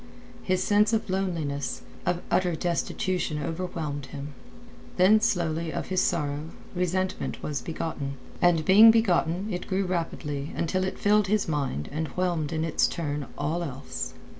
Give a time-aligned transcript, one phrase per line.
[0.41, 4.33] His sense of loneliness, of utter destitution overwhelmed him.
[4.97, 10.85] Then slowly of his sorrow resentment was begotten, and being begotten it grew rapidly until
[10.85, 14.13] it filled his mind and whelmed in its turn all else.